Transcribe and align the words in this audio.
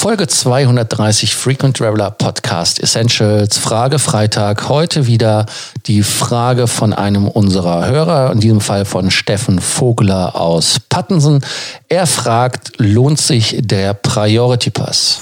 Folge 0.00 0.26
230 0.26 1.34
Frequent 1.34 1.76
Traveler 1.76 2.10
Podcast 2.10 2.82
Essentials. 2.82 3.58
Frage 3.58 3.98
Freitag. 3.98 4.70
Heute 4.70 5.06
wieder 5.06 5.44
die 5.84 6.02
Frage 6.02 6.68
von 6.68 6.94
einem 6.94 7.28
unserer 7.28 7.84
Hörer, 7.84 8.32
in 8.32 8.40
diesem 8.40 8.62
Fall 8.62 8.86
von 8.86 9.10
Steffen 9.10 9.58
Vogler 9.60 10.36
aus 10.36 10.80
Pattensen. 10.88 11.44
Er 11.90 12.06
fragt, 12.06 12.72
lohnt 12.78 13.20
sich 13.20 13.58
der 13.60 13.92
Priority 13.92 14.70
Pass? 14.70 15.18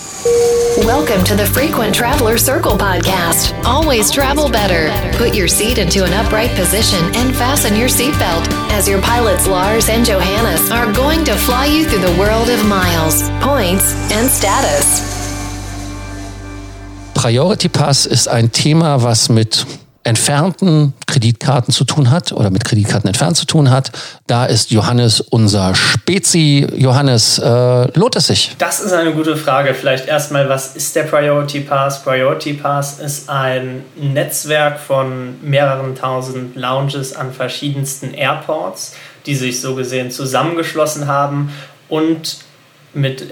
Welcome 0.84 1.24
to 1.24 1.34
the 1.34 1.44
Frequent 1.44 1.92
Traveler 1.92 2.38
Circle 2.38 2.76
podcast. 2.78 3.52
Always 3.64 4.12
travel 4.12 4.48
better. 4.48 4.92
Put 5.18 5.34
your 5.34 5.48
seat 5.48 5.78
into 5.78 6.04
an 6.04 6.12
upright 6.12 6.54
position 6.54 7.04
and 7.16 7.34
fasten 7.34 7.74
your 7.74 7.88
seatbelt 7.88 8.46
as 8.70 8.86
your 8.86 9.00
pilots 9.00 9.48
Lars 9.48 9.88
and 9.88 10.06
Johannes 10.06 10.70
are 10.70 10.92
going 10.92 11.24
to 11.24 11.34
fly 11.34 11.66
you 11.66 11.84
through 11.84 12.06
the 12.06 12.16
world 12.16 12.48
of 12.48 12.64
miles, 12.64 13.28
points 13.40 13.92
and 14.12 14.30
status. 14.30 14.67
Priority 17.14 17.68
Pass 17.68 18.06
ist 18.06 18.28
ein 18.28 18.52
Thema, 18.52 19.02
was 19.02 19.28
mit 19.28 19.66
entfernten 20.08 20.94
Kreditkarten 21.06 21.74
zu 21.74 21.84
tun 21.84 22.10
hat 22.10 22.32
oder 22.32 22.48
mit 22.48 22.64
Kreditkarten 22.64 23.08
entfernt 23.08 23.36
zu 23.36 23.44
tun 23.44 23.70
hat. 23.70 23.92
Da 24.26 24.46
ist 24.46 24.70
Johannes 24.70 25.20
unser 25.20 25.74
Spezi. 25.74 26.66
Johannes, 26.76 27.38
äh, 27.38 27.98
lohnt 27.98 28.16
es 28.16 28.28
sich? 28.28 28.54
Das 28.58 28.80
ist 28.80 28.92
eine 28.92 29.12
gute 29.12 29.36
Frage. 29.36 29.74
Vielleicht 29.74 30.08
erstmal, 30.08 30.48
was 30.48 30.76
ist 30.76 30.96
der 30.96 31.02
Priority 31.02 31.60
Pass? 31.60 32.02
Priority 32.02 32.54
Pass 32.54 33.00
ist 33.00 33.28
ein 33.28 33.84
Netzwerk 33.96 34.80
von 34.80 35.36
mehreren 35.42 35.94
tausend 35.94 36.56
Lounges 36.56 37.14
an 37.14 37.32
verschiedensten 37.32 38.14
Airports, 38.14 38.94
die 39.26 39.34
sich 39.34 39.60
so 39.60 39.74
gesehen 39.74 40.10
zusammengeschlossen 40.10 41.06
haben 41.06 41.52
und 41.90 42.38
mit 42.94 43.22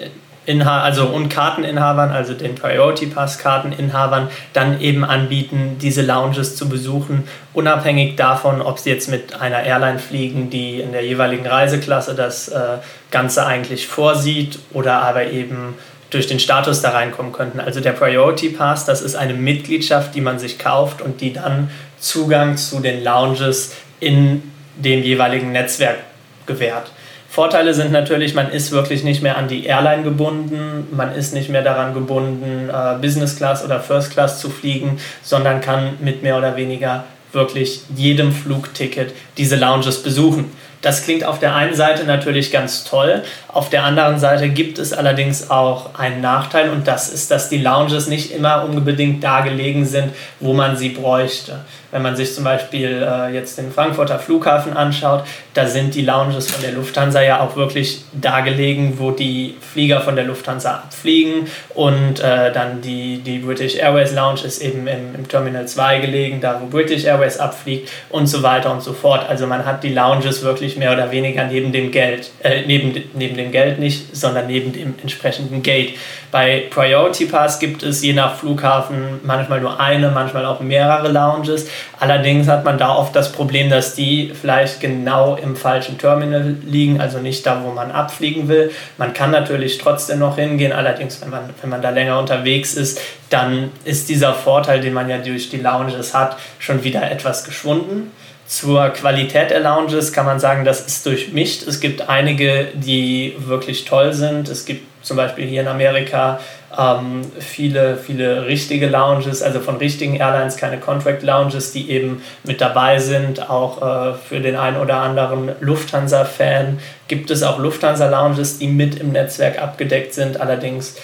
Inha 0.46 0.80
also 0.80 1.06
und 1.06 1.28
Karteninhabern, 1.28 2.10
also 2.10 2.32
den 2.32 2.54
Priority 2.54 3.06
Pass 3.06 3.38
Karteninhabern, 3.38 4.28
dann 4.52 4.80
eben 4.80 5.04
anbieten, 5.04 5.76
diese 5.80 6.02
Lounges 6.02 6.56
zu 6.56 6.68
besuchen, 6.68 7.28
unabhängig 7.52 8.16
davon, 8.16 8.62
ob 8.62 8.78
sie 8.78 8.90
jetzt 8.90 9.08
mit 9.10 9.40
einer 9.40 9.64
Airline 9.64 9.98
fliegen, 9.98 10.48
die 10.48 10.80
in 10.80 10.92
der 10.92 11.04
jeweiligen 11.04 11.46
Reiseklasse 11.46 12.14
das 12.14 12.48
äh, 12.48 12.78
Ganze 13.10 13.44
eigentlich 13.44 13.88
vorsieht 13.88 14.60
oder 14.72 15.02
aber 15.02 15.30
eben 15.30 15.74
durch 16.10 16.28
den 16.28 16.38
Status 16.38 16.80
da 16.80 16.90
reinkommen 16.90 17.32
könnten. 17.32 17.58
Also 17.58 17.80
der 17.80 17.92
Priority 17.92 18.50
Pass, 18.50 18.84
das 18.84 19.02
ist 19.02 19.16
eine 19.16 19.34
Mitgliedschaft, 19.34 20.14
die 20.14 20.20
man 20.20 20.38
sich 20.38 20.58
kauft 20.58 21.02
und 21.02 21.20
die 21.20 21.32
dann 21.32 21.70
Zugang 21.98 22.56
zu 22.56 22.80
den 22.80 23.02
Lounges 23.02 23.74
in 23.98 24.42
dem 24.76 25.02
jeweiligen 25.02 25.52
Netzwerk 25.52 25.98
gewährt. 26.46 26.90
Vorteile 27.36 27.74
sind 27.74 27.92
natürlich, 27.92 28.32
man 28.32 28.50
ist 28.50 28.72
wirklich 28.72 29.04
nicht 29.04 29.22
mehr 29.22 29.36
an 29.36 29.46
die 29.46 29.66
Airline 29.66 30.02
gebunden, 30.02 30.88
man 30.90 31.14
ist 31.14 31.34
nicht 31.34 31.50
mehr 31.50 31.60
daran 31.60 31.92
gebunden, 31.92 32.70
äh, 32.70 32.94
Business 32.98 33.36
Class 33.36 33.62
oder 33.62 33.78
First 33.78 34.12
Class 34.12 34.40
zu 34.40 34.48
fliegen, 34.48 34.98
sondern 35.22 35.60
kann 35.60 35.98
mit 36.00 36.22
mehr 36.22 36.38
oder 36.38 36.56
weniger 36.56 37.04
wirklich 37.32 37.82
jedem 37.94 38.32
Flugticket 38.32 39.12
diese 39.36 39.56
Lounges 39.56 40.02
besuchen. 40.02 40.50
Das 40.80 41.04
klingt 41.04 41.24
auf 41.24 41.38
der 41.38 41.54
einen 41.54 41.74
Seite 41.74 42.04
natürlich 42.04 42.52
ganz 42.52 42.84
toll, 42.84 43.22
auf 43.48 43.70
der 43.70 43.84
anderen 43.84 44.18
Seite 44.18 44.48
gibt 44.48 44.78
es 44.78 44.92
allerdings 44.92 45.50
auch 45.50 45.94
einen 45.98 46.20
Nachteil 46.20 46.70
und 46.70 46.86
das 46.86 47.08
ist, 47.08 47.30
dass 47.30 47.48
die 47.48 47.58
Lounges 47.58 48.06
nicht 48.06 48.30
immer 48.32 48.64
unbedingt 48.64 49.24
da 49.24 49.40
gelegen 49.40 49.84
sind, 49.84 50.12
wo 50.40 50.52
man 50.52 50.76
sie 50.76 50.90
bräuchte. 50.90 51.60
Wenn 51.90 52.02
man 52.02 52.14
sich 52.14 52.34
zum 52.34 52.44
Beispiel 52.44 53.02
äh, 53.02 53.34
jetzt 53.34 53.58
den 53.58 53.72
Frankfurter 53.72 54.18
Flughafen 54.18 54.76
anschaut, 54.76 55.24
da 55.56 55.66
sind 55.66 55.94
die 55.94 56.02
Lounges 56.02 56.50
von 56.50 56.62
der 56.62 56.72
Lufthansa 56.72 57.22
ja 57.22 57.40
auch 57.40 57.56
wirklich 57.56 58.02
da 58.12 58.40
gelegen, 58.40 58.94
wo 58.98 59.10
die 59.10 59.54
Flieger 59.60 60.02
von 60.02 60.14
der 60.14 60.26
Lufthansa 60.26 60.74
abfliegen 60.74 61.48
und 61.74 62.20
äh, 62.20 62.52
dann 62.52 62.82
die, 62.82 63.18
die 63.18 63.38
British 63.38 63.76
Airways 63.76 64.12
Lounge 64.12 64.42
ist 64.44 64.60
eben 64.60 64.86
im, 64.86 65.14
im 65.14 65.26
Terminal 65.26 65.66
2 65.66 66.00
gelegen, 66.00 66.42
da 66.42 66.60
wo 66.60 66.66
British 66.66 67.04
Airways 67.04 67.38
abfliegt 67.38 67.90
und 68.10 68.26
so 68.26 68.42
weiter 68.42 68.70
und 68.70 68.82
so 68.82 68.92
fort. 68.92 69.26
Also 69.28 69.46
man 69.46 69.64
hat 69.64 69.82
die 69.82 69.94
Lounges 69.94 70.42
wirklich 70.42 70.76
mehr 70.76 70.92
oder 70.92 71.10
weniger 71.10 71.44
neben 71.44 71.72
dem 71.72 71.90
Geld, 71.90 72.30
äh, 72.42 72.62
neben, 72.66 73.04
neben 73.14 73.36
dem 73.36 73.50
Geld 73.50 73.78
nicht, 73.78 74.14
sondern 74.14 74.48
neben 74.48 74.74
dem 74.74 74.94
entsprechenden 75.00 75.62
Gate. 75.62 75.94
Bei 76.30 76.64
Priority 76.70 77.26
Pass 77.26 77.58
gibt 77.58 77.82
es 77.82 78.02
je 78.02 78.12
nach 78.12 78.36
Flughafen 78.36 79.20
manchmal 79.22 79.60
nur 79.60 79.80
eine, 79.80 80.10
manchmal 80.10 80.44
auch 80.44 80.60
mehrere 80.60 81.10
Lounges. 81.10 81.66
Allerdings 81.98 82.46
hat 82.46 82.64
man 82.64 82.76
da 82.76 82.94
oft 82.94 83.16
das 83.16 83.32
Problem, 83.32 83.70
dass 83.70 83.94
die 83.94 84.32
vielleicht 84.38 84.80
genau 84.80 85.36
im 85.46 85.56
falschen 85.56 85.98
Terminal 85.98 86.56
liegen, 86.64 87.00
also 87.00 87.18
nicht 87.18 87.46
da, 87.46 87.62
wo 87.64 87.70
man 87.72 87.90
abfliegen 87.90 88.48
will. 88.48 88.70
Man 88.98 89.12
kann 89.12 89.30
natürlich 89.30 89.78
trotzdem 89.78 90.18
noch 90.18 90.36
hingehen, 90.36 90.72
allerdings, 90.72 91.20
wenn 91.22 91.30
man, 91.30 91.50
wenn 91.60 91.70
man 91.70 91.82
da 91.82 91.90
länger 91.90 92.18
unterwegs 92.18 92.74
ist, 92.74 93.00
dann 93.30 93.70
ist 93.84 94.08
dieser 94.08 94.34
Vorteil, 94.34 94.80
den 94.80 94.92
man 94.92 95.08
ja 95.08 95.18
durch 95.18 95.48
die 95.48 95.58
Lounges 95.58 96.14
hat, 96.14 96.36
schon 96.58 96.84
wieder 96.84 97.10
etwas 97.10 97.44
geschwunden. 97.44 98.10
Zur 98.46 98.90
Qualität 98.90 99.50
der 99.50 99.60
Lounges 99.60 100.12
kann 100.12 100.24
man 100.24 100.38
sagen, 100.38 100.64
das 100.64 100.86
ist 100.86 101.04
durchmischt. 101.04 101.66
Es 101.66 101.80
gibt 101.80 102.08
einige, 102.08 102.68
die 102.74 103.34
wirklich 103.38 103.84
toll 103.84 104.12
sind. 104.12 104.48
Es 104.48 104.64
gibt 104.64 104.86
zum 105.04 105.16
Beispiel 105.16 105.46
hier 105.46 105.62
in 105.62 105.68
Amerika 105.68 106.38
ähm, 106.78 107.22
viele, 107.38 107.96
viele 107.96 108.46
richtige 108.46 108.86
Lounges, 108.86 109.42
also 109.42 109.60
von 109.60 109.76
richtigen 109.76 110.16
Airlines, 110.16 110.56
keine 110.56 110.78
Contract 110.78 111.22
Lounges, 111.22 111.72
die 111.72 111.90
eben 111.90 112.22
mit 112.44 112.60
dabei 112.60 112.98
sind. 112.98 113.50
Auch 113.50 113.82
äh, 113.82 114.14
für 114.14 114.40
den 114.40 114.56
einen 114.56 114.76
oder 114.76 114.98
anderen 114.98 115.50
Lufthansa-Fan 115.60 116.78
gibt 117.08 117.30
es 117.30 117.42
auch 117.42 117.58
Lufthansa-Lounges, 117.58 118.58
die 118.58 118.68
mit 118.68 119.00
im 119.00 119.12
Netzwerk 119.12 119.60
abgedeckt 119.60 120.14
sind, 120.14 120.40
allerdings 120.40 120.96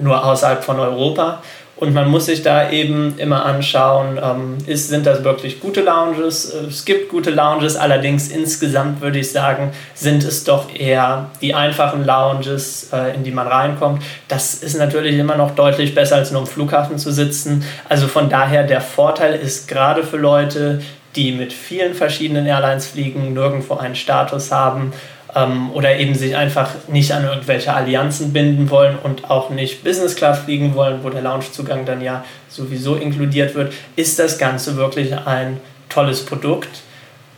nur 0.00 0.24
außerhalb 0.24 0.62
von 0.62 0.78
Europa. 0.78 1.42
Und 1.80 1.94
man 1.94 2.10
muss 2.10 2.26
sich 2.26 2.42
da 2.42 2.70
eben 2.70 3.18
immer 3.18 3.46
anschauen, 3.46 4.20
ähm, 4.22 4.58
ist, 4.66 4.90
sind 4.90 5.06
das 5.06 5.24
wirklich 5.24 5.60
gute 5.60 5.80
Lounges? 5.80 6.44
Es 6.44 6.84
gibt 6.84 7.08
gute 7.08 7.30
Lounges, 7.30 7.74
allerdings 7.74 8.28
insgesamt 8.28 9.00
würde 9.00 9.18
ich 9.18 9.32
sagen, 9.32 9.72
sind 9.94 10.22
es 10.22 10.44
doch 10.44 10.66
eher 10.74 11.30
die 11.40 11.54
einfachen 11.54 12.04
Lounges, 12.04 12.90
äh, 12.92 13.14
in 13.14 13.24
die 13.24 13.30
man 13.30 13.46
reinkommt. 13.46 14.02
Das 14.28 14.56
ist 14.56 14.76
natürlich 14.76 15.16
immer 15.16 15.36
noch 15.36 15.52
deutlich 15.52 15.94
besser, 15.94 16.16
als 16.16 16.30
nur 16.30 16.42
im 16.42 16.46
Flughafen 16.46 16.98
zu 16.98 17.10
sitzen. 17.10 17.64
Also 17.88 18.08
von 18.08 18.28
daher, 18.28 18.64
der 18.64 18.82
Vorteil 18.82 19.34
ist 19.34 19.66
gerade 19.66 20.04
für 20.04 20.18
Leute, 20.18 20.82
die 21.16 21.32
mit 21.32 21.52
vielen 21.52 21.94
verschiedenen 21.94 22.44
Airlines 22.44 22.88
fliegen, 22.88 23.32
nirgendwo 23.32 23.76
einen 23.76 23.96
Status 23.96 24.52
haben 24.52 24.92
ähm, 25.34 25.70
oder 25.72 25.96
eben 25.98 26.14
sich 26.14 26.36
einfach 26.36 26.70
nicht 26.88 27.12
an 27.12 27.24
irgendwelche 27.24 27.72
Allianzen 27.72 28.32
binden 28.32 28.70
wollen 28.70 28.98
und 29.02 29.30
auch 29.30 29.50
nicht 29.50 29.84
Business 29.84 30.16
Class 30.16 30.40
fliegen 30.40 30.74
wollen, 30.74 31.00
wo 31.02 31.10
der 31.10 31.22
Loungezugang 31.22 31.84
dann 31.84 32.00
ja 32.00 32.24
sowieso 32.48 32.96
inkludiert 32.96 33.54
wird, 33.54 33.72
ist 33.96 34.18
das 34.18 34.38
Ganze 34.38 34.76
wirklich 34.76 35.14
ein 35.14 35.60
tolles 35.88 36.24
Produkt. 36.24 36.68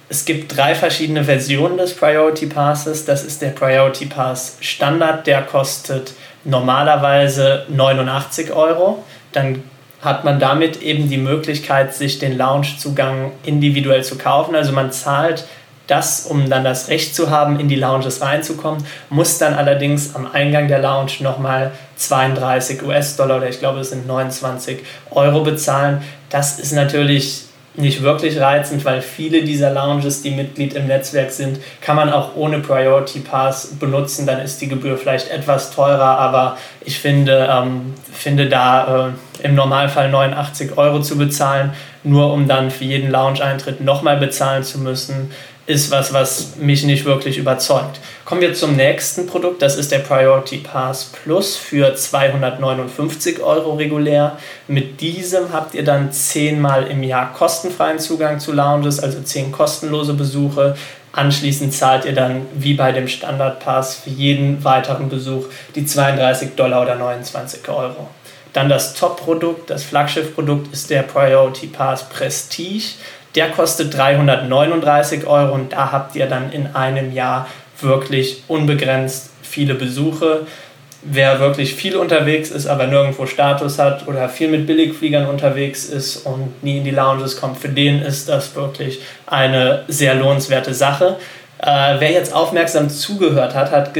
Es 0.08 0.24
gibt 0.24 0.56
drei 0.56 0.74
verschiedene 0.74 1.24
Versionen 1.24 1.78
des 1.78 1.94
Priority 1.94 2.46
Passes. 2.46 3.04
Das 3.04 3.24
ist 3.24 3.40
der 3.40 3.48
Priority 3.48 4.06
Pass 4.06 4.58
Standard, 4.60 5.26
der 5.26 5.42
kostet 5.42 6.12
normalerweise 6.44 7.64
89 7.68 8.52
Euro. 8.52 9.02
Dann 9.32 9.62
hat 10.02 10.24
man 10.24 10.40
damit 10.40 10.82
eben 10.82 11.08
die 11.08 11.16
Möglichkeit, 11.16 11.94
sich 11.94 12.18
den 12.18 12.36
Loungezugang 12.36 13.32
individuell 13.44 14.02
zu 14.02 14.18
kaufen. 14.18 14.54
Also 14.54 14.72
man 14.72 14.92
zahlt 14.92 15.44
das, 15.92 16.24
um 16.24 16.48
dann 16.48 16.64
das 16.64 16.88
Recht 16.88 17.14
zu 17.14 17.28
haben, 17.28 17.60
in 17.60 17.68
die 17.68 17.76
Lounges 17.76 18.22
reinzukommen, 18.22 18.82
muss 19.10 19.36
dann 19.36 19.52
allerdings 19.52 20.14
am 20.14 20.26
Eingang 20.32 20.66
der 20.66 20.78
Lounge 20.78 21.12
nochmal 21.20 21.72
32 21.96 22.82
US-Dollar 22.82 23.36
oder 23.36 23.48
ich 23.48 23.58
glaube 23.58 23.80
es 23.80 23.90
sind 23.90 24.06
29 24.06 24.78
Euro 25.10 25.42
bezahlen. 25.42 26.02
Das 26.30 26.58
ist 26.58 26.72
natürlich 26.72 27.44
nicht 27.74 28.02
wirklich 28.02 28.38
reizend, 28.40 28.84
weil 28.84 29.00
viele 29.00 29.42
dieser 29.44 29.70
Lounges, 29.70 30.22
die 30.22 30.30
Mitglied 30.30 30.74
im 30.74 30.86
Netzwerk 30.86 31.30
sind, 31.30 31.58
kann 31.80 31.96
man 31.96 32.10
auch 32.10 32.36
ohne 32.36 32.58
Priority 32.58 33.20
Pass 33.20 33.68
benutzen. 33.78 34.26
Dann 34.26 34.40
ist 34.40 34.60
die 34.60 34.68
Gebühr 34.68 34.98
vielleicht 34.98 35.30
etwas 35.30 35.70
teurer, 35.70 36.18
aber 36.18 36.58
ich 36.84 36.98
finde, 36.98 37.48
ähm, 37.50 37.94
finde 38.12 38.48
da 38.48 39.08
äh, 39.40 39.46
im 39.46 39.54
Normalfall 39.54 40.10
89 40.10 40.76
Euro 40.76 41.00
zu 41.00 41.16
bezahlen, 41.16 41.72
nur 42.04 42.32
um 42.32 42.46
dann 42.46 42.70
für 42.70 42.84
jeden 42.84 43.10
Lounge-Eintritt 43.10 43.80
nochmal 43.80 44.18
bezahlen 44.18 44.64
zu 44.64 44.78
müssen, 44.78 45.30
ist 45.66 45.90
was, 45.90 46.12
was 46.12 46.56
mich 46.56 46.84
nicht 46.84 47.04
wirklich 47.04 47.38
überzeugt. 47.38 48.00
Kommen 48.24 48.40
wir 48.40 48.54
zum 48.54 48.74
nächsten 48.74 49.26
Produkt, 49.26 49.62
das 49.62 49.76
ist 49.76 49.92
der 49.92 50.00
Priority 50.00 50.58
Pass 50.58 51.04
Plus 51.22 51.56
für 51.56 51.94
259 51.94 53.40
Euro 53.40 53.74
regulär. 53.74 54.38
Mit 54.66 55.00
diesem 55.00 55.52
habt 55.52 55.74
ihr 55.74 55.84
dann 55.84 56.12
zehnmal 56.12 56.88
im 56.88 57.02
Jahr 57.02 57.32
kostenfreien 57.32 57.98
Zugang 57.98 58.40
zu 58.40 58.52
Lounges, 58.52 58.98
also 59.00 59.20
zehn 59.20 59.52
kostenlose 59.52 60.14
Besuche. 60.14 60.74
Anschließend 61.12 61.74
zahlt 61.74 62.06
ihr 62.06 62.14
dann 62.14 62.46
wie 62.54 62.74
bei 62.74 62.90
dem 62.90 63.06
Standardpass 63.06 63.96
für 63.96 64.10
jeden 64.10 64.64
weiteren 64.64 65.08
Besuch 65.10 65.46
die 65.74 65.84
32 65.84 66.54
Dollar 66.56 66.82
oder 66.82 66.96
29 66.96 67.68
Euro. 67.68 68.08
Dann 68.52 68.68
das 68.68 68.94
Top-Produkt, 68.94 69.70
das 69.70 69.82
Flaggschiff-Produkt 69.84 70.72
ist 70.72 70.90
der 70.90 71.02
Priority 71.02 71.68
Pass 71.68 72.08
Prestige. 72.08 72.94
Der 73.34 73.50
kostet 73.50 73.96
339 73.96 75.26
Euro 75.26 75.54
und 75.54 75.72
da 75.72 75.90
habt 75.92 76.16
ihr 76.16 76.26
dann 76.26 76.52
in 76.52 76.74
einem 76.74 77.12
Jahr 77.12 77.48
wirklich 77.80 78.44
unbegrenzt 78.48 79.30
viele 79.42 79.74
Besuche. 79.74 80.46
wer 81.04 81.40
wirklich 81.40 81.74
viel 81.74 81.96
unterwegs 81.96 82.50
ist, 82.50 82.68
aber 82.68 82.86
nirgendwo 82.86 83.26
Status 83.26 83.80
hat 83.80 84.06
oder 84.06 84.28
viel 84.28 84.46
mit 84.46 84.68
Billigfliegern 84.68 85.26
unterwegs 85.26 85.84
ist 85.84 86.18
und 86.18 86.62
nie 86.62 86.78
in 86.78 86.84
die 86.84 86.92
Lounges 86.92 87.40
kommt, 87.40 87.58
für 87.58 87.68
den 87.68 88.02
ist 88.02 88.28
das 88.28 88.54
wirklich 88.54 89.00
eine 89.26 89.82
sehr 89.88 90.14
lohnenswerte 90.14 90.72
Sache. 90.72 91.16
Äh, 91.58 91.96
wer 91.98 92.12
jetzt 92.12 92.32
aufmerksam 92.32 92.88
zugehört 92.88 93.54
hat, 93.54 93.72
hat 93.72 93.90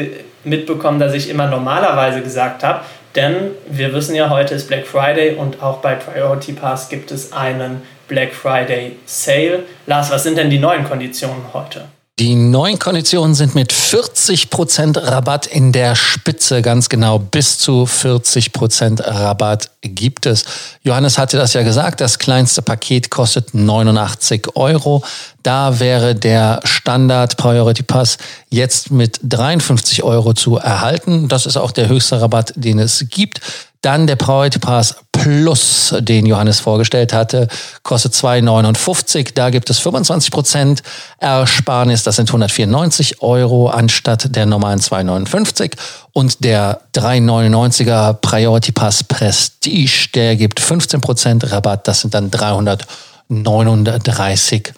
mitbekommen, 0.45 1.01
dass 1.01 1.13
ich 1.15 1.29
immer 1.29 1.49
normalerweise 1.49 2.21
gesagt 2.21 2.63
habe, 2.63 2.83
denn 3.17 3.51
wir 3.69 3.93
wissen 3.93 4.15
ja, 4.15 4.31
heute 4.31 4.55
ist 4.55 4.69
Black 4.69 4.87
Friday 4.87 5.35
und 5.35 5.63
auch 5.63 5.79
bei 5.79 5.95
Priority 5.95 6.53
Pass 6.53 6.89
gibt 6.89 7.11
es 7.11 7.33
einen 7.33 7.83
Black 8.13 8.35
Friday 8.35 8.99
Sale. 9.07 9.65
Lars, 9.87 10.11
was 10.11 10.23
sind 10.23 10.37
denn 10.37 10.51
die 10.51 10.59
neuen 10.59 10.85
Konditionen 10.85 11.43
heute? 11.55 11.87
Die 12.19 12.35
neuen 12.35 12.79
Konditionen 12.79 13.35
sind 13.35 13.55
mit 13.55 13.73
40% 13.73 15.03
Rabatt 15.03 15.47
in 15.47 15.73
der 15.73 15.97
Spitze, 15.97 16.61
ganz 16.61 16.91
genau 16.91 17.19
bis 17.19 17.59
zu 17.59 17.85
40% 17.85 19.03
Rabatt 19.03 19.71
gibt 19.81 20.27
es. 20.27 20.45
Johannes 20.83 21.17
hatte 21.17 21.39
das 21.39 21.55
ja 21.55 21.63
gesagt, 21.63 22.03
das 22.03 22.19
kleinste 22.19 22.61
Paket 22.61 23.09
kostet 23.09 23.55
89 23.55 24.57
Euro. 24.57 25.03
Da 25.43 25.81
wäre 25.81 26.15
der 26.15 26.61
Standard 26.65 27.39
Priority 27.39 27.83
Pass 27.83 28.19
jetzt 28.51 28.91
mit 28.91 29.19
53 29.23 30.03
Euro 30.03 30.35
zu 30.35 30.59
erhalten. 30.59 31.29
Das 31.29 31.47
ist 31.47 31.57
auch 31.57 31.71
der 31.73 31.89
höchste 31.89 32.21
Rabatt, 32.21 32.53
den 32.57 32.79
es 32.79 33.07
gibt. 33.09 33.41
Dann 33.83 34.07
der 34.07 34.17
Priority 34.17 34.61
Pass 34.61 34.97
Plus, 35.11 35.95
den 36.01 36.25
Johannes 36.27 36.59
vorgestellt 36.59 37.13
hatte, 37.13 37.47
kostet 37.83 38.15
2,59. 38.15 39.35
Da 39.35 39.51
gibt 39.51 39.69
es 39.71 39.79
25 39.79 40.33
Prozent 40.33 40.83
Ersparnis. 41.19 42.03
Das 42.03 42.17
sind 42.17 42.29
194 42.29 43.23
Euro 43.23 43.69
anstatt 43.69 44.35
der 44.35 44.47
normalen 44.47 44.81
2,59. 44.81 45.77
Und 46.13 46.43
der 46.45 46.81
3,99er 46.95 48.15
Priority 48.15 48.73
Pass 48.73 49.05
Prestige, 49.05 50.09
der 50.15 50.35
gibt 50.37 50.59
15 50.59 51.01
Prozent 51.01 51.53
Rabatt. 51.53 51.87
Das 51.87 52.01
sind 52.01 52.15
dann 52.15 52.31
339 52.31 54.73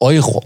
Euro. 0.00 0.42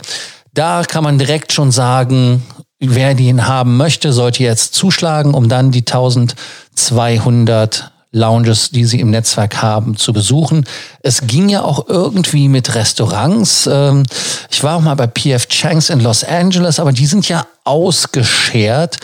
Da 0.52 0.82
kann 0.82 1.04
man 1.04 1.18
direkt 1.18 1.52
schon 1.52 1.70
sagen, 1.70 2.42
wer 2.80 3.14
den 3.14 3.46
haben 3.46 3.76
möchte, 3.76 4.12
sollte 4.12 4.42
jetzt 4.42 4.74
zuschlagen, 4.74 5.34
um 5.34 5.48
dann 5.48 5.70
die 5.70 5.80
1200 5.80 7.92
Lounges, 8.10 8.70
die 8.70 8.86
sie 8.86 9.00
im 9.00 9.10
Netzwerk 9.10 9.60
haben, 9.60 9.96
zu 9.96 10.14
besuchen. 10.14 10.64
Es 11.02 11.26
ging 11.26 11.50
ja 11.50 11.62
auch 11.62 11.88
irgendwie 11.88 12.48
mit 12.48 12.74
Restaurants. 12.74 13.68
Ähm, 13.70 14.04
ich 14.50 14.64
war 14.64 14.76
auch 14.76 14.80
mal 14.80 14.94
bei 14.94 15.06
PF 15.06 15.46
Chang's 15.48 15.90
in 15.90 16.00
Los 16.00 16.24
Angeles, 16.24 16.80
aber 16.80 16.92
die 16.92 17.04
sind 17.06 17.28
ja 17.28 17.46
ausgeschert. 17.64 18.96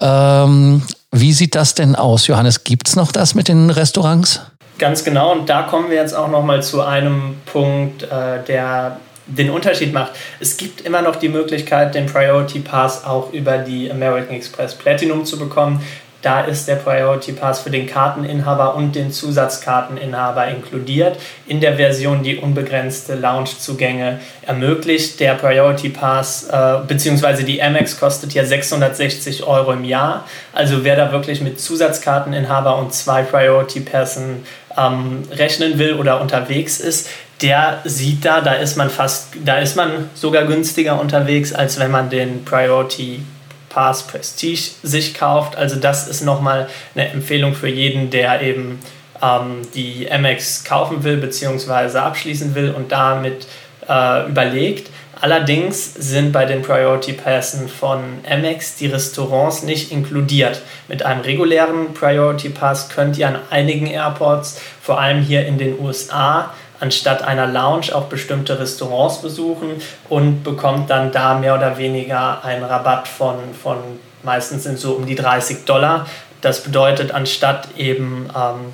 Ähm, 0.00 0.82
wie 1.10 1.32
sieht 1.32 1.54
das 1.54 1.74
denn 1.74 1.96
aus, 1.96 2.26
Johannes? 2.26 2.64
Gibt 2.64 2.88
es 2.88 2.96
noch 2.96 3.12
das 3.12 3.34
mit 3.34 3.48
den 3.48 3.70
Restaurants? 3.70 4.40
Ganz 4.78 5.04
genau. 5.04 5.32
Und 5.32 5.48
da 5.48 5.62
kommen 5.62 5.88
wir 5.90 5.96
jetzt 5.96 6.14
auch 6.14 6.28
noch 6.28 6.42
mal 6.42 6.62
zu 6.62 6.82
einem 6.82 7.36
Punkt, 7.46 8.02
äh, 8.02 8.44
der 8.46 8.98
den 9.36 9.50
Unterschied 9.50 9.92
macht. 9.92 10.12
Es 10.40 10.56
gibt 10.56 10.82
immer 10.82 11.02
noch 11.02 11.16
die 11.16 11.28
Möglichkeit, 11.28 11.94
den 11.94 12.06
Priority 12.06 12.60
Pass 12.60 13.04
auch 13.04 13.32
über 13.32 13.58
die 13.58 13.90
American 13.90 14.34
Express 14.34 14.74
Platinum 14.74 15.24
zu 15.24 15.38
bekommen. 15.38 15.80
Da 16.22 16.42
ist 16.42 16.68
der 16.68 16.76
Priority 16.76 17.32
Pass 17.32 17.60
für 17.60 17.70
den 17.70 17.86
Karteninhaber 17.86 18.74
und 18.74 18.94
den 18.94 19.10
Zusatzkarteninhaber 19.10 20.48
inkludiert. 20.48 21.18
In 21.46 21.60
der 21.60 21.76
Version, 21.76 22.22
die 22.22 22.36
unbegrenzte 22.36 23.14
Loungezugänge 23.14 24.20
ermöglicht. 24.42 25.18
Der 25.18 25.34
Priority 25.34 25.88
Pass 25.88 26.46
äh, 26.50 26.80
bzw. 26.86 27.44
die 27.44 27.62
Amex 27.62 27.98
kostet 27.98 28.34
ja 28.34 28.44
660 28.44 29.44
Euro 29.44 29.72
im 29.72 29.84
Jahr. 29.84 30.26
Also 30.52 30.84
wer 30.84 30.96
da 30.96 31.10
wirklich 31.10 31.40
mit 31.40 31.58
Zusatzkarteninhaber 31.58 32.76
und 32.76 32.92
zwei 32.92 33.22
Priority 33.22 33.80
Pässen 33.80 34.44
ähm, 34.76 35.22
rechnen 35.32 35.78
will 35.78 35.94
oder 35.94 36.20
unterwegs 36.20 36.80
ist, 36.80 37.08
der 37.42 37.80
sieht 37.84 38.24
da, 38.24 38.40
da 38.40 38.52
ist 38.54 38.76
man 38.76 38.90
fast, 38.90 39.28
da 39.44 39.58
ist 39.58 39.76
man 39.76 40.10
sogar 40.14 40.44
günstiger 40.44 41.00
unterwegs, 41.00 41.52
als 41.52 41.78
wenn 41.78 41.90
man 41.90 42.10
den 42.10 42.44
Priority 42.44 43.22
Pass 43.70 44.06
Prestige 44.06 44.72
sich 44.82 45.14
kauft. 45.14 45.56
Also 45.56 45.76
das 45.76 46.08
ist 46.08 46.22
nochmal 46.22 46.68
eine 46.94 47.08
Empfehlung 47.08 47.54
für 47.54 47.68
jeden, 47.68 48.10
der 48.10 48.42
eben 48.42 48.80
ähm, 49.22 49.62
die 49.74 50.06
MX 50.10 50.64
kaufen 50.64 51.04
will 51.04 51.16
bzw. 51.16 51.98
abschließen 51.98 52.54
will 52.54 52.72
und 52.72 52.92
damit 52.92 53.46
äh, 53.88 54.28
überlegt. 54.28 54.90
Allerdings 55.20 55.92
sind 55.94 56.32
bei 56.32 56.46
den 56.46 56.62
Priority 56.62 57.12
Passen 57.12 57.68
von 57.68 58.00
Amex 58.28 58.76
die 58.76 58.86
Restaurants 58.86 59.62
nicht 59.62 59.92
inkludiert. 59.92 60.62
Mit 60.88 61.02
einem 61.02 61.20
regulären 61.20 61.92
Priority 61.92 62.48
Pass 62.48 62.88
könnt 62.88 63.18
ihr 63.18 63.28
an 63.28 63.38
einigen 63.50 63.86
Airports, 63.86 64.58
vor 64.80 64.98
allem 64.98 65.20
hier 65.20 65.46
in 65.46 65.58
den 65.58 65.78
USA, 65.78 66.54
anstatt 66.80 67.22
einer 67.22 67.46
Lounge 67.46 67.94
auch 67.94 68.04
bestimmte 68.04 68.58
Restaurants 68.58 69.20
besuchen 69.20 69.82
und 70.08 70.42
bekommt 70.42 70.88
dann 70.88 71.12
da 71.12 71.38
mehr 71.38 71.54
oder 71.54 71.76
weniger 71.76 72.42
einen 72.42 72.64
Rabatt 72.64 73.06
von, 73.06 73.36
von 73.62 73.76
meistens 74.22 74.64
sind 74.64 74.78
so 74.78 74.92
um 74.92 75.04
die 75.04 75.16
30 75.16 75.66
Dollar. 75.66 76.06
Das 76.40 76.62
bedeutet, 76.62 77.12
anstatt 77.12 77.68
eben 77.76 78.30
ähm, 78.34 78.72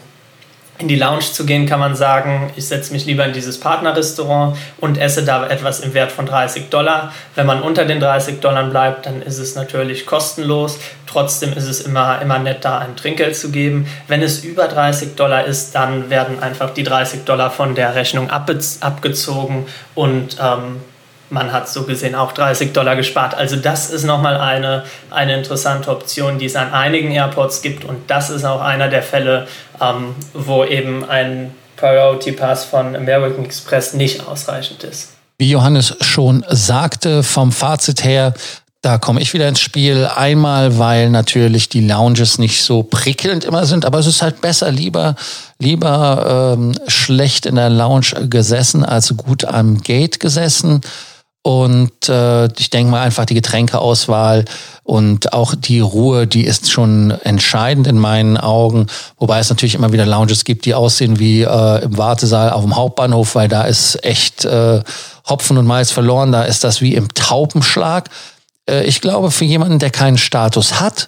in 0.78 0.88
die 0.88 0.96
Lounge 0.96 1.20
zu 1.20 1.46
gehen, 1.46 1.67
kann 1.67 1.81
man 1.81 1.94
sagen, 1.94 2.50
ich 2.56 2.67
setze 2.67 2.93
mich 2.93 3.06
lieber 3.06 3.25
in 3.25 3.32
dieses 3.32 3.58
Partnerrestaurant 3.58 4.56
und 4.78 4.99
esse 4.99 5.25
da 5.25 5.46
etwas 5.46 5.81
im 5.81 5.94
Wert 5.94 6.12
von 6.12 6.26
30 6.26 6.69
Dollar. 6.69 7.12
Wenn 7.34 7.46
man 7.46 7.62
unter 7.62 7.84
den 7.84 8.00
30 8.00 8.40
Dollar 8.40 8.64
bleibt, 8.64 9.06
dann 9.06 9.23
ist 9.23 9.38
es 9.38 9.55
natürlich 9.55 10.06
kostenlos. 10.06 10.78
Trotzdem 11.06 11.52
ist 11.55 11.69
es 11.69 11.81
immer, 11.81 12.20
immer 12.20 12.38
nett, 12.38 12.64
da 12.64 12.78
ein 12.78 12.96
Trinkgeld 12.96 13.37
zu 13.37 13.50
geben. 13.50 13.87
Wenn 14.08 14.23
es 14.23 14.44
über 14.44 14.69
30 14.69 15.14
Dollar 15.14 15.44
ist, 15.44 15.75
dann 15.75 16.11
werden 16.11 16.43
einfach 16.43 16.70
die 16.70 16.82
30 16.82 17.25
Dollar 17.25 17.50
von 17.50 17.75
der 17.75 17.94
Rechnung 17.94 18.31
abgezogen 18.31 19.67
und 19.94 20.37
ähm, 20.40 20.81
man 21.31 21.52
hat 21.52 21.69
so 21.69 21.84
gesehen 21.84 22.14
auch 22.14 22.32
30 22.32 22.73
Dollar 22.73 22.96
gespart. 22.96 23.34
Also 23.34 23.56
das 23.56 23.90
ist 23.90 24.05
nochmal 24.05 24.37
eine, 24.37 24.84
eine 25.11 25.37
interessante 25.37 25.90
Option, 25.90 26.38
die 26.38 26.46
es 26.46 26.56
an 26.56 26.73
einigen 26.73 27.11
Airports 27.11 27.62
gibt 27.62 27.84
und 27.84 28.11
das 28.11 28.31
ist 28.31 28.44
auch 28.44 28.61
einer 28.61 28.88
der 28.88 29.02
Fälle, 29.02 29.46
ähm, 29.81 30.14
wo 30.34 30.64
eben 30.64 31.05
ein 31.08 31.52
Priority 31.76 32.32
Pass 32.32 32.64
von 32.64 32.96
American 32.96 33.44
Express 33.44 33.93
nicht 33.94 34.26
ausreichend 34.26 34.84
ist. 34.84 35.11
Wie 35.38 35.50
Johannes 35.50 35.94
schon 36.00 36.44
sagte, 36.49 37.23
vom 37.23 37.52
Fazit 37.52 38.02
her, 38.05 38.32
da 38.87 38.99
komme 38.99 39.20
ich 39.20 39.34
wieder 39.34 39.49
ins 39.49 39.61
Spiel. 39.61 40.06
Einmal, 40.06 40.79
weil 40.79 41.11
natürlich 41.11 41.69
die 41.69 41.81
Lounges 41.81 42.38
nicht 42.38 42.62
so 42.62 42.84
prickelnd 42.84 43.44
immer 43.44 43.67
sind, 43.67 43.84
aber 43.84 43.99
es 43.99 44.06
ist 44.06 44.22
halt 44.22 44.40
besser, 44.40 44.70
lieber, 44.70 45.17
lieber 45.58 46.55
ähm, 46.56 46.72
schlecht 46.86 47.46
in 47.46 47.56
der 47.56 47.69
Lounge 47.69 48.29
gesessen 48.29 48.84
als 48.84 49.15
gut 49.17 49.44
am 49.44 49.82
Gate 49.82 50.20
gesessen. 50.20 50.82
Und 51.46 52.08
äh, 52.08 52.46
ich 52.58 52.70
denke 52.70 52.91
mal 52.91 53.03
einfach 53.03 53.24
die 53.24 53.34
Getränkeauswahl 53.34 54.46
und 54.82 55.32
auch 55.32 55.55
die 55.55 55.79
Ruhe, 55.79 56.26
die 56.26 56.43
ist 56.43 56.72
schon 56.72 57.12
entscheidend 57.22 57.86
in 57.86 58.00
meinen 58.00 58.36
Augen. 58.36 58.88
Wobei 59.17 59.38
es 59.38 59.48
natürlich 59.48 59.76
immer 59.76 59.93
wieder 59.93 60.06
Lounges 60.06 60.43
gibt, 60.43 60.65
die 60.65 60.74
aussehen 60.74 61.20
wie 61.20 61.43
äh, 61.43 61.84
im 61.84 61.96
Wartesaal 61.96 62.50
auf 62.50 62.62
dem 62.62 62.74
Hauptbahnhof, 62.74 63.36
weil 63.36 63.46
da 63.46 63.62
ist 63.62 64.05
echt 64.05 64.44
äh, 64.44 64.82
Hopfen 65.29 65.56
und 65.56 65.67
Malz 65.67 65.93
verloren. 65.93 66.32
Da 66.32 66.43
ist 66.43 66.65
das 66.65 66.81
wie 66.81 66.94
im 66.94 67.15
Taubenschlag. 67.15 68.10
Äh, 68.69 68.82
ich 68.82 69.00
glaube, 69.00 69.31
für 69.31 69.44
jemanden, 69.44 69.79
der 69.79 69.91
keinen 69.91 70.19
Status 70.19 70.81
hat, 70.81 71.06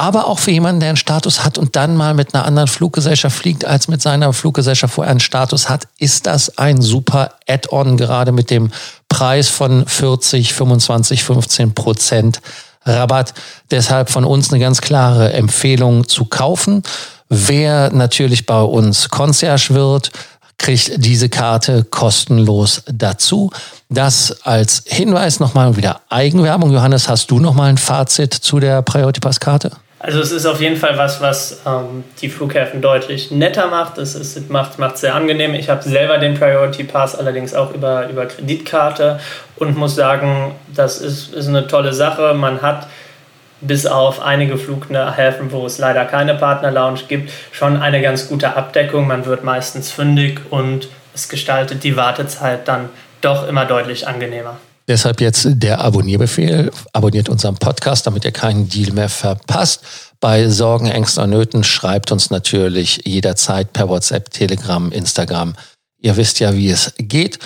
aber 0.00 0.28
auch 0.28 0.38
für 0.38 0.50
jemanden, 0.50 0.80
der 0.80 0.88
einen 0.88 0.96
Status 0.96 1.44
hat 1.44 1.58
und 1.58 1.76
dann 1.76 1.94
mal 1.94 2.14
mit 2.14 2.34
einer 2.34 2.46
anderen 2.46 2.68
Fluggesellschaft 2.68 3.36
fliegt, 3.36 3.66
als 3.66 3.86
mit 3.86 4.00
seiner 4.00 4.32
Fluggesellschaft 4.32 4.94
vorher 4.94 5.10
einen 5.10 5.20
Status 5.20 5.68
hat, 5.68 5.88
ist 5.98 6.26
das 6.26 6.56
ein 6.56 6.80
super 6.80 7.32
Add-on, 7.46 7.98
gerade 7.98 8.32
mit 8.32 8.48
dem 8.48 8.70
Preis 9.10 9.50
von 9.50 9.86
40, 9.86 10.54
25, 10.54 11.22
15 11.22 11.74
Prozent 11.74 12.40
Rabatt. 12.86 13.34
Deshalb 13.70 14.08
von 14.08 14.24
uns 14.24 14.50
eine 14.50 14.58
ganz 14.58 14.80
klare 14.80 15.34
Empfehlung 15.34 16.08
zu 16.08 16.24
kaufen. 16.24 16.82
Wer 17.28 17.92
natürlich 17.92 18.46
bei 18.46 18.62
uns 18.62 19.10
Concierge 19.10 19.74
wird, 19.74 20.12
kriegt 20.56 20.92
diese 20.96 21.28
Karte 21.28 21.84
kostenlos 21.84 22.84
dazu. 22.90 23.50
Das 23.90 24.34
als 24.44 24.82
Hinweis 24.86 25.40
nochmal 25.40 25.76
wieder 25.76 26.00
Eigenwerbung. 26.08 26.72
Johannes, 26.72 27.06
hast 27.06 27.30
du 27.30 27.38
nochmal 27.38 27.68
ein 27.68 27.76
Fazit 27.76 28.32
zu 28.32 28.60
der 28.60 28.80
Priority 28.80 29.20
Pass 29.20 29.40
Karte? 29.40 29.72
Also 30.02 30.18
es 30.18 30.32
ist 30.32 30.46
auf 30.46 30.62
jeden 30.62 30.76
Fall 30.76 30.96
was, 30.96 31.20
was 31.20 31.60
ähm, 31.66 32.04
die 32.22 32.30
Flughäfen 32.30 32.80
deutlich 32.80 33.30
netter 33.30 33.68
macht. 33.68 33.98
Es 33.98 34.14
ist, 34.14 34.48
macht 34.48 34.78
es 34.78 35.00
sehr 35.02 35.14
angenehm. 35.14 35.52
Ich 35.52 35.68
habe 35.68 35.82
selber 35.82 36.16
den 36.16 36.38
Priority 36.38 36.84
Pass 36.84 37.14
allerdings 37.14 37.52
auch 37.52 37.74
über, 37.74 38.08
über 38.08 38.24
Kreditkarte 38.24 39.20
und 39.56 39.76
muss 39.76 39.94
sagen, 39.94 40.54
das 40.74 41.02
ist, 41.02 41.34
ist 41.34 41.48
eine 41.48 41.66
tolle 41.66 41.92
Sache. 41.92 42.32
Man 42.32 42.62
hat 42.62 42.86
bis 43.60 43.84
auf 43.84 44.22
einige 44.22 44.56
Flughäfen, 44.56 45.52
wo 45.52 45.66
es 45.66 45.76
leider 45.76 46.06
keine 46.06 46.34
Partner-Lounge 46.34 47.00
gibt, 47.06 47.30
schon 47.52 47.76
eine 47.76 48.00
ganz 48.00 48.26
gute 48.26 48.56
Abdeckung. 48.56 49.06
Man 49.06 49.26
wird 49.26 49.44
meistens 49.44 49.92
fündig 49.92 50.40
und 50.48 50.88
es 51.14 51.28
gestaltet 51.28 51.84
die 51.84 51.98
Wartezeit 51.98 52.66
dann 52.66 52.88
doch 53.20 53.46
immer 53.46 53.66
deutlich 53.66 54.08
angenehmer. 54.08 54.56
Deshalb 54.90 55.20
jetzt 55.20 55.46
der 55.48 55.80
Abonnierbefehl. 55.82 56.72
Abonniert 56.92 57.28
unseren 57.28 57.54
Podcast, 57.54 58.08
damit 58.08 58.24
ihr 58.24 58.32
keinen 58.32 58.68
Deal 58.68 58.92
mehr 58.92 59.08
verpasst. 59.08 59.84
Bei 60.18 60.48
Sorgen, 60.48 60.88
Ängsten 60.88 61.22
und 61.22 61.30
Nöten 61.30 61.62
schreibt 61.62 62.10
uns 62.10 62.30
natürlich 62.30 63.02
jederzeit 63.04 63.72
per 63.72 63.88
WhatsApp, 63.88 64.30
Telegram, 64.32 64.90
Instagram. 64.90 65.54
Ihr 66.00 66.16
wisst 66.16 66.40
ja, 66.40 66.56
wie 66.56 66.70
es 66.70 66.92
geht. 66.98 67.38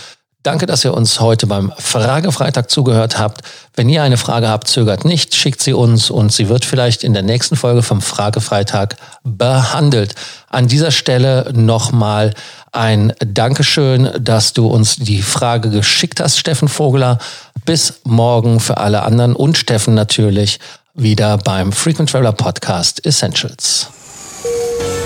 Danke, 0.42 0.64
dass 0.64 0.86
ihr 0.86 0.94
uns 0.94 1.20
heute 1.20 1.46
beim 1.46 1.70
Fragefreitag 1.76 2.70
zugehört 2.70 3.18
habt. 3.18 3.42
Wenn 3.74 3.90
ihr 3.90 4.02
eine 4.02 4.16
Frage 4.16 4.48
habt, 4.48 4.68
zögert 4.68 5.04
nicht, 5.04 5.34
schickt 5.34 5.62
sie 5.62 5.74
uns 5.74 6.10
und 6.10 6.32
sie 6.32 6.48
wird 6.48 6.64
vielleicht 6.64 7.04
in 7.04 7.12
der 7.12 7.22
nächsten 7.22 7.56
Folge 7.56 7.82
vom 7.82 8.00
Fragefreitag 8.00 8.96
behandelt. 9.22 10.14
An 10.48 10.66
dieser 10.66 10.92
Stelle 10.92 11.50
nochmal 11.54 12.32
ein 12.74 13.14
Dankeschön, 13.20 14.10
dass 14.18 14.52
du 14.52 14.66
uns 14.66 14.96
die 14.96 15.22
Frage 15.22 15.70
geschickt 15.70 16.20
hast, 16.20 16.38
Steffen 16.38 16.68
Vogler. 16.68 17.16
Bis 17.64 18.00
morgen 18.04 18.60
für 18.60 18.76
alle 18.76 19.02
anderen 19.02 19.34
und 19.34 19.56
Steffen 19.56 19.94
natürlich 19.94 20.60
wieder 20.94 21.38
beim 21.38 21.72
Frequent 21.72 22.10
Traveler 22.10 22.32
Podcast 22.32 23.06
Essentials. 23.06 23.88